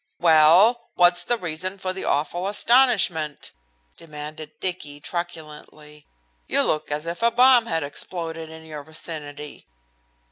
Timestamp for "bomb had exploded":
7.29-8.49